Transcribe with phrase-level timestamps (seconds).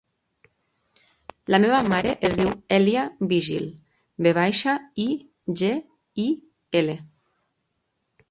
[1.55, 3.03] La meva mare es diu Èlia
[3.33, 3.67] Vigil:
[4.27, 5.07] ve baixa, i,
[5.63, 5.71] ge,
[6.27, 6.29] i,
[6.83, 6.97] ela.